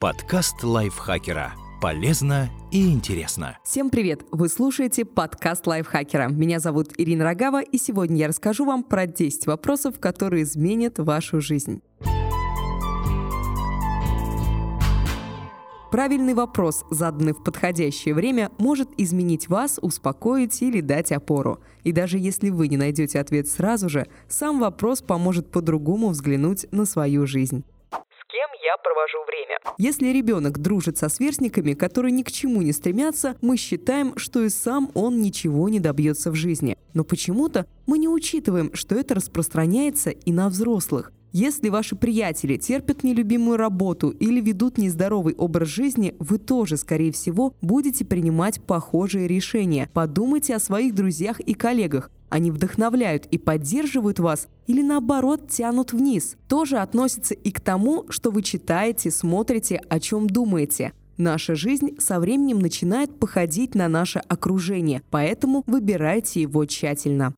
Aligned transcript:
Подкаст 0.00 0.64
лайфхакера. 0.64 1.52
Полезно 1.82 2.48
и 2.70 2.90
интересно. 2.90 3.58
Всем 3.62 3.90
привет! 3.90 4.22
Вы 4.30 4.48
слушаете 4.48 5.04
подкаст 5.04 5.66
лайфхакера. 5.66 6.28
Меня 6.30 6.58
зовут 6.58 6.94
Ирина 6.96 7.24
Рогава, 7.24 7.60
и 7.60 7.76
сегодня 7.76 8.16
я 8.16 8.28
расскажу 8.28 8.64
вам 8.64 8.82
про 8.82 9.06
10 9.06 9.46
вопросов, 9.46 10.00
которые 10.00 10.44
изменят 10.44 10.98
вашу 10.98 11.42
жизнь. 11.42 11.82
Правильный 15.90 16.32
вопрос, 16.32 16.86
заданный 16.90 17.34
в 17.34 17.44
подходящее 17.44 18.14
время, 18.14 18.50
может 18.56 18.88
изменить 18.96 19.50
вас, 19.50 19.78
успокоить 19.82 20.62
или 20.62 20.80
дать 20.80 21.12
опору. 21.12 21.58
И 21.84 21.92
даже 21.92 22.18
если 22.18 22.48
вы 22.48 22.68
не 22.68 22.78
найдете 22.78 23.20
ответ 23.20 23.48
сразу 23.48 23.90
же, 23.90 24.06
сам 24.30 24.60
вопрос 24.60 25.02
поможет 25.02 25.50
по-другому 25.50 26.08
взглянуть 26.08 26.64
на 26.72 26.86
свою 26.86 27.26
жизнь 27.26 27.64
я 28.70 28.76
провожу 28.78 29.18
время. 29.26 29.58
Если 29.78 30.08
ребенок 30.08 30.58
дружит 30.58 30.96
со 30.98 31.08
сверстниками, 31.08 31.74
которые 31.74 32.12
ни 32.12 32.22
к 32.22 32.30
чему 32.30 32.62
не 32.62 32.72
стремятся, 32.72 33.36
мы 33.40 33.56
считаем, 33.56 34.16
что 34.16 34.42
и 34.42 34.48
сам 34.48 34.90
он 34.94 35.20
ничего 35.20 35.68
не 35.68 35.80
добьется 35.80 36.30
в 36.30 36.34
жизни. 36.34 36.76
Но 36.94 37.04
почему-то 37.04 37.66
мы 37.86 37.98
не 37.98 38.08
учитываем, 38.08 38.70
что 38.74 38.94
это 38.94 39.14
распространяется 39.14 40.10
и 40.10 40.32
на 40.32 40.48
взрослых. 40.48 41.12
Если 41.32 41.68
ваши 41.68 41.94
приятели 41.94 42.56
терпят 42.56 43.04
нелюбимую 43.04 43.56
работу 43.56 44.10
или 44.10 44.40
ведут 44.40 44.78
нездоровый 44.78 45.34
образ 45.34 45.68
жизни, 45.68 46.16
вы 46.18 46.38
тоже, 46.38 46.76
скорее 46.76 47.12
всего, 47.12 47.54
будете 47.62 48.04
принимать 48.04 48.60
похожие 48.60 49.28
решения. 49.28 49.88
Подумайте 49.92 50.56
о 50.56 50.58
своих 50.58 50.92
друзьях 50.92 51.38
и 51.38 51.54
коллегах. 51.54 52.10
Они 52.30 52.50
вдохновляют 52.50 53.26
и 53.26 53.38
поддерживают 53.38 54.20
вас 54.20 54.48
или 54.66 54.82
наоборот 54.82 55.48
тянут 55.48 55.92
вниз. 55.92 56.36
Тоже 56.48 56.78
относится 56.78 57.34
и 57.34 57.50
к 57.50 57.60
тому, 57.60 58.06
что 58.08 58.30
вы 58.30 58.42
читаете, 58.42 59.10
смотрите, 59.10 59.82
о 59.88 60.00
чем 60.00 60.28
думаете. 60.28 60.92
Наша 61.18 61.54
жизнь 61.54 61.98
со 61.98 62.18
временем 62.18 62.60
начинает 62.60 63.18
походить 63.18 63.74
на 63.74 63.88
наше 63.88 64.20
окружение, 64.20 65.02
поэтому 65.10 65.64
выбирайте 65.66 66.40
его 66.40 66.64
тщательно. 66.64 67.34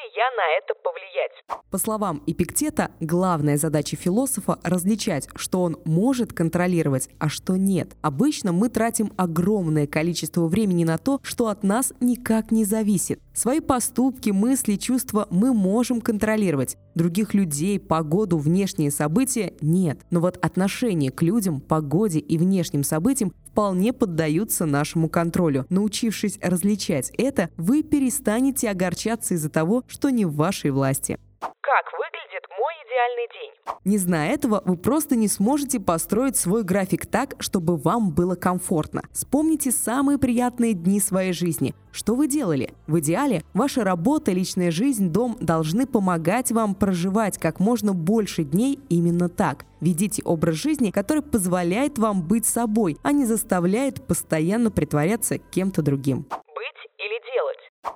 Ли 0.00 0.12
я 0.16 0.30
на 0.36 0.58
это 0.58 0.74
повлиять? 0.82 1.64
По 1.70 1.78
словам 1.78 2.22
Эпиктета, 2.26 2.90
главная 3.00 3.56
задача 3.56 3.96
философа– 3.96 4.58
различать, 4.62 5.28
что 5.36 5.62
он 5.62 5.76
может 5.84 6.32
контролировать, 6.32 7.08
а 7.18 7.28
что 7.28 7.56
нет. 7.56 7.96
Обычно 8.02 8.52
мы 8.52 8.68
тратим 8.68 9.12
огромное 9.16 9.86
количество 9.86 10.46
времени 10.46 10.84
на 10.84 10.98
то, 10.98 11.20
что 11.22 11.48
от 11.48 11.62
нас 11.62 11.92
никак 12.00 12.50
не 12.50 12.64
зависит. 12.64 13.20
Свои 13.32 13.60
поступки, 13.60 14.30
мысли, 14.30 14.76
чувства 14.76 15.26
мы 15.30 15.54
можем 15.54 16.00
контролировать. 16.00 16.76
Других 16.94 17.34
людей, 17.34 17.78
погоду, 17.78 18.38
внешние 18.38 18.90
события– 18.90 19.54
нет. 19.60 20.00
Но 20.10 20.20
вот 20.20 20.36
отношение 20.44 21.10
к 21.10 21.22
людям, 21.22 21.60
погоде 21.60 22.18
и 22.18 22.36
внешним 22.36 22.82
событиям 22.82 23.32
вполне 23.60 23.92
поддаются 23.92 24.64
нашему 24.64 25.10
контролю. 25.10 25.66
Научившись 25.68 26.38
различать 26.40 27.12
это, 27.18 27.50
вы 27.58 27.82
перестанете 27.82 28.70
огорчаться 28.70 29.34
из-за 29.34 29.50
того, 29.50 29.84
что 29.86 30.08
не 30.08 30.24
в 30.24 30.34
вашей 30.34 30.70
власти. 30.70 31.18
Как 31.40 31.84
выглядит 31.92 32.19
мой 32.60 32.74
идеальный 32.84 33.28
день? 33.32 33.50
Не 33.84 33.98
зная 33.98 34.32
этого, 34.32 34.62
вы 34.64 34.76
просто 34.76 35.16
не 35.16 35.28
сможете 35.28 35.80
построить 35.80 36.36
свой 36.36 36.62
график 36.62 37.06
так, 37.06 37.34
чтобы 37.38 37.76
вам 37.76 38.10
было 38.10 38.34
комфортно. 38.34 39.02
Вспомните 39.12 39.70
самые 39.70 40.18
приятные 40.18 40.74
дни 40.74 41.00
своей 41.00 41.32
жизни. 41.32 41.74
Что 41.90 42.14
вы 42.14 42.28
делали? 42.28 42.74
В 42.86 43.00
идеале, 43.00 43.42
ваша 43.54 43.82
работа, 43.82 44.32
личная 44.32 44.70
жизнь, 44.70 45.08
дом 45.10 45.38
должны 45.40 45.86
помогать 45.86 46.52
вам 46.52 46.74
проживать 46.74 47.38
как 47.38 47.58
можно 47.60 47.94
больше 47.94 48.44
дней 48.44 48.78
именно 48.90 49.28
так. 49.28 49.64
Ведите 49.80 50.22
образ 50.22 50.56
жизни, 50.56 50.90
который 50.90 51.22
позволяет 51.22 51.98
вам 51.98 52.22
быть 52.22 52.44
собой, 52.44 52.98
а 53.02 53.12
не 53.12 53.24
заставляет 53.24 54.06
постоянно 54.06 54.70
притворяться 54.70 55.38
кем-то 55.38 55.82
другим. 55.82 56.26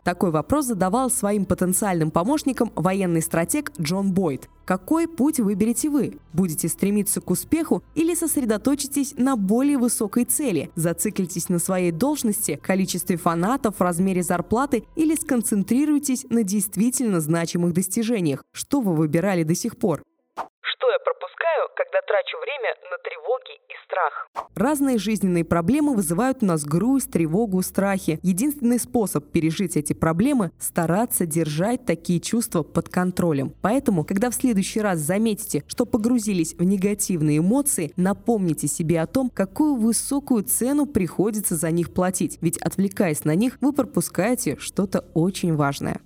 Такой 0.04 0.30
вопрос 0.30 0.66
задавал 0.66 1.10
своим 1.10 1.46
потенциальным 1.46 2.10
помощникам 2.10 2.70
военный 2.76 3.22
стратег 3.22 3.72
Джон 3.80 4.12
Бойд. 4.12 4.50
Какой 4.66 5.08
путь 5.08 5.40
выберете 5.40 5.88
вы? 5.88 6.18
Будете 6.34 6.68
стремиться 6.68 7.22
к 7.22 7.30
успеху 7.30 7.82
или 7.94 8.14
сосредоточитесь 8.14 9.14
на 9.16 9.36
более 9.36 9.78
высокой 9.78 10.26
цели? 10.26 10.70
Зациклитесь 10.74 11.48
на 11.48 11.58
своей 11.58 11.90
должности, 11.90 12.60
количестве 12.62 13.16
фанатов, 13.16 13.80
размере 13.80 14.22
зарплаты 14.22 14.84
или 14.94 15.14
сконцентрируйтесь 15.14 16.26
на 16.28 16.42
действительно 16.42 17.20
значимых 17.20 17.72
достижениях? 17.72 18.42
Что 18.52 18.82
вы 18.82 18.94
выбирали 18.94 19.42
до 19.42 19.54
сих 19.54 19.78
пор? 19.78 20.02
Когда 21.94 22.06
трачу 22.08 22.36
время 22.40 22.74
на 22.90 22.98
тревоги 22.98 23.54
и 23.68 23.74
страх? 23.84 24.28
Разные 24.56 24.98
жизненные 24.98 25.44
проблемы 25.44 25.94
вызывают 25.94 26.42
у 26.42 26.46
нас 26.46 26.64
грусть, 26.64 27.12
тревогу, 27.12 27.62
страхи. 27.62 28.18
Единственный 28.22 28.80
способ 28.80 29.30
пережить 29.30 29.76
эти 29.76 29.92
проблемы– 29.92 30.50
стараться 30.58 31.24
держать 31.24 31.84
такие 31.86 32.18
чувства 32.18 32.64
под 32.64 32.88
контролем. 32.88 33.54
Поэтому, 33.62 34.02
когда 34.04 34.30
в 34.30 34.34
следующий 34.34 34.80
раз 34.80 34.98
заметите, 34.98 35.62
что 35.68 35.86
погрузились 35.86 36.54
в 36.54 36.64
негативные 36.64 37.38
эмоции, 37.38 37.92
напомните 37.96 38.66
себе 38.66 39.00
о 39.00 39.06
том, 39.06 39.30
какую 39.30 39.76
высокую 39.76 40.42
цену 40.42 40.86
приходится 40.86 41.54
за 41.54 41.70
них 41.70 41.94
платить. 41.94 42.38
Ведь 42.40 42.58
отвлекаясь 42.58 43.24
на 43.24 43.36
них, 43.36 43.58
вы 43.60 43.72
пропускаете 43.72 44.56
что-то 44.58 45.04
очень 45.14 45.54
важное 45.54 46.00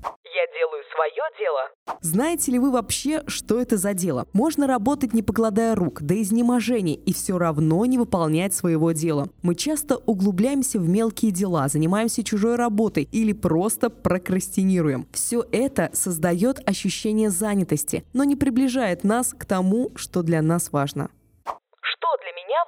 свое 0.98 1.22
дело. 1.38 1.98
Знаете 2.00 2.53
ли 2.53 2.59
вы 2.59 2.70
вообще, 2.70 3.22
что 3.26 3.60
это 3.60 3.76
за 3.76 3.94
дело? 3.94 4.26
Можно 4.32 4.66
работать 4.66 5.14
не 5.14 5.22
покладая 5.22 5.75
рук, 5.75 6.03
до 6.03 6.20
изнеможения, 6.20 6.97
и 6.97 7.12
все 7.12 7.38
равно 7.38 7.84
не 7.86 7.98
выполнять 7.98 8.54
своего 8.54 8.92
дела. 8.92 9.28
Мы 9.42 9.54
часто 9.54 9.97
углубляемся 9.97 10.78
в 10.78 10.88
мелкие 10.88 11.31
дела, 11.31 11.69
занимаемся 11.69 12.25
чужой 12.25 12.56
работой 12.56 13.08
или 13.12 13.32
просто 13.32 13.91
прокрастинируем. 13.91 15.06
Все 15.12 15.44
это 15.53 15.91
создает 15.92 16.69
ощущение 16.69 17.31
занятости, 17.31 18.04
но 18.12 18.25
не 18.25 18.34
приближает 18.34 19.04
нас 19.04 19.34
к 19.37 19.44
тому, 19.44 19.92
что 19.94 20.22
для 20.22 20.42
нас 20.42 20.72
важно 20.72 21.10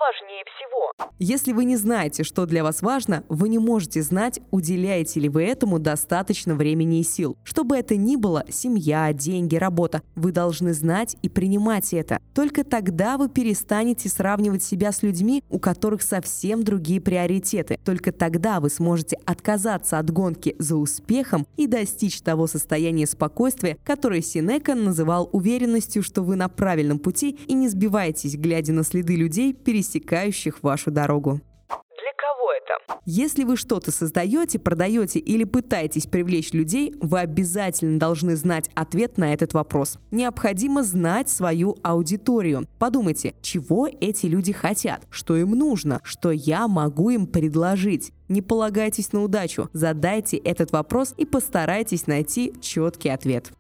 важнее 0.01 0.45
всего. 0.57 1.11
Если 1.19 1.53
вы 1.53 1.67
не 1.67 1.77
знаете, 1.77 2.25
что 2.25 2.47
для 2.47 2.65
вас 2.65 2.81
важно, 2.81 3.25
вы 3.29 3.51
не 3.51 3.59
можете 3.59 4.03
знать, 4.03 4.41
уделяете 4.51 5.21
ли 5.21 5.29
вы 5.29 5.45
этому 5.45 5.79
достаточно 5.79 6.55
времени 6.55 7.01
и 7.01 7.03
сил. 7.03 7.37
Что 7.45 7.63
бы 7.63 7.77
это 7.77 7.97
ни 7.97 8.17
было, 8.17 8.45
семья, 8.49 9.13
деньги, 9.13 9.57
работа, 9.57 10.03
вы 10.15 10.33
должны 10.33 10.73
знать 10.73 11.17
и 11.21 11.29
принимать 11.29 11.93
это. 11.93 12.21
Только 12.35 12.65
тогда 12.65 13.19
вы 13.19 13.29
перестанете 13.29 14.09
сравнивать 14.09 14.63
себя 14.63 14.93
с 14.93 15.03
людьми, 15.03 15.45
у 15.51 15.59
которых 15.59 16.01
совсем 16.01 16.63
другие 16.63 17.03
приоритеты. 17.03 17.79
Только 17.85 18.13
тогда 18.13 18.61
вы 18.61 18.71
сможете 18.71 19.19
отказаться 19.27 19.99
от 19.99 20.11
гонки 20.11 20.57
за 20.59 20.77
успехом 20.77 21.47
и 21.59 21.67
достичь 21.67 22.23
того 22.23 22.47
состояния 22.47 23.07
спокойствия, 23.07 23.77
которое 23.85 24.23
Синека 24.23 24.75
называл 24.75 25.29
уверенностью, 25.33 26.03
что 26.03 26.23
вы 26.23 26.37
на 26.37 26.49
правильном 26.49 26.99
пути 26.99 27.39
и 27.47 27.53
не 27.53 27.69
сбивайтесь, 27.69 28.37
глядя 28.37 28.73
на 28.73 28.85
следы 28.85 29.17
людей, 29.17 29.53
пересекающих 29.53 29.90
пересекающих 29.91 30.63
вашу 30.63 30.91
дорогу. 30.91 31.41
Для 31.69 32.13
кого 32.17 32.53
это? 32.53 33.01
Если 33.05 33.45
вы 33.45 33.57
что-то 33.57 33.91
создаете, 33.91 34.59
продаете 34.59 35.19
или 35.19 35.45
пытаетесь 35.45 36.07
привлечь 36.07 36.53
людей, 36.53 36.95
вы 37.01 37.21
обязательно 37.21 37.99
должны 37.99 38.37
знать 38.37 38.71
ответ 38.75 39.19
на 39.19 39.33
этот 39.33 39.55
вопрос. 39.55 39.99
Необходимо 40.11 40.83
знать 40.83 41.29
свою 41.29 41.77
аудиторию. 41.83 42.67
Подумайте, 42.79 43.35
чего 43.43 43.89
эти 44.01 44.27
люди 44.27 44.53
хотят, 44.53 45.07
что 45.11 45.37
им 45.37 45.51
нужно, 45.51 46.01
что 46.05 46.31
я 46.31 46.69
могу 46.69 47.11
им 47.11 47.27
предложить. 47.27 48.13
Не 48.29 48.43
полагайтесь 48.43 49.13
на 49.13 49.23
удачу, 49.23 49.69
задайте 49.73 50.37
этот 50.37 50.71
вопрос 50.73 51.15
и 51.17 51.25
постарайтесь 51.25 52.07
найти 52.07 52.53
четкий 52.61 53.09
ответ 53.09 53.53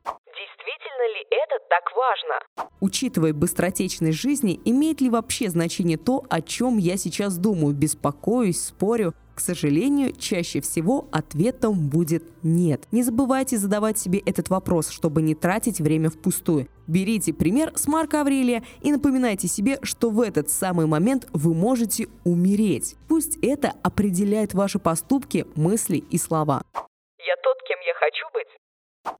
так 1.70 1.96
важно? 1.96 2.68
Учитывая 2.80 3.32
быстротечность 3.32 4.18
жизни, 4.18 4.60
имеет 4.64 5.00
ли 5.00 5.08
вообще 5.08 5.48
значение 5.48 5.96
то, 5.96 6.24
о 6.28 6.42
чем 6.42 6.76
я 6.78 6.96
сейчас 6.96 7.38
думаю, 7.38 7.74
беспокоюсь, 7.74 8.60
спорю? 8.60 9.14
К 9.34 9.40
сожалению, 9.40 10.14
чаще 10.18 10.60
всего 10.60 11.08
ответом 11.12 11.88
будет 11.88 12.24
нет. 12.42 12.82
Не 12.92 13.02
забывайте 13.02 13.56
задавать 13.56 13.98
себе 13.98 14.18
этот 14.18 14.50
вопрос, 14.50 14.90
чтобы 14.90 15.22
не 15.22 15.34
тратить 15.34 15.80
время 15.80 16.10
впустую. 16.10 16.68
Берите 16.86 17.32
пример 17.32 17.72
с 17.74 17.86
Марка 17.86 18.20
Аврелия 18.20 18.62
и 18.82 18.92
напоминайте 18.92 19.48
себе, 19.48 19.78
что 19.82 20.10
в 20.10 20.20
этот 20.20 20.50
самый 20.50 20.86
момент 20.86 21.26
вы 21.32 21.54
можете 21.54 22.08
умереть. 22.24 22.96
Пусть 23.08 23.38
это 23.42 23.72
определяет 23.82 24.52
ваши 24.52 24.78
поступки, 24.78 25.46
мысли 25.56 25.96
и 25.96 26.18
слова. 26.18 26.62
Я 26.74 27.36
тот, 27.42 27.56
кем 27.66 27.78
я 27.86 27.94
хочу 27.94 28.26
быть? 28.34 28.59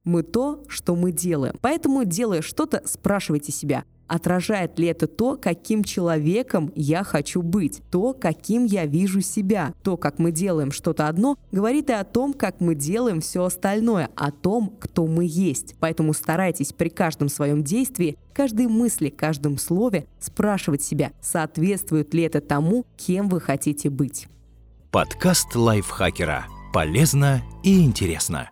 Мы 0.03 0.23
то, 0.23 0.63
что 0.67 0.95
мы 0.95 1.11
делаем. 1.11 1.55
Поэтому, 1.61 2.05
делая 2.05 2.41
что-то, 2.41 2.81
спрашивайте 2.85 3.51
себя, 3.51 3.83
Отражает 4.11 4.77
ли 4.77 4.87
это 4.87 5.07
то, 5.07 5.37
каким 5.37 5.85
человеком 5.85 6.73
я 6.75 7.01
хочу 7.05 7.41
быть, 7.41 7.81
то, 7.89 8.13
каким 8.13 8.65
я 8.65 8.85
вижу 8.85 9.21
себя. 9.21 9.73
То, 9.83 9.95
как 9.95 10.19
мы 10.19 10.33
делаем 10.33 10.73
что-то 10.73 11.07
одно, 11.07 11.37
говорит 11.53 11.89
и 11.89 11.93
о 11.93 12.03
том, 12.03 12.33
как 12.33 12.59
мы 12.59 12.75
делаем 12.75 13.21
все 13.21 13.45
остальное, 13.45 14.09
о 14.17 14.31
том, 14.31 14.75
кто 14.81 15.07
мы 15.07 15.23
есть. 15.25 15.75
Поэтому 15.79 16.11
старайтесь 16.11 16.73
при 16.73 16.89
каждом 16.89 17.29
своем 17.29 17.63
действии, 17.63 18.17
каждой 18.33 18.67
мысли, 18.67 19.07
каждом 19.07 19.57
слове 19.57 20.07
спрашивать 20.19 20.83
себя, 20.83 21.13
соответствует 21.21 22.13
ли 22.13 22.23
это 22.23 22.41
тому, 22.41 22.85
кем 22.97 23.29
вы 23.29 23.39
хотите 23.39 23.89
быть. 23.89 24.27
Подкаст 24.91 25.55
лайфхакера. 25.55 26.47
Полезно 26.73 27.41
и 27.63 27.81
интересно. 27.81 28.50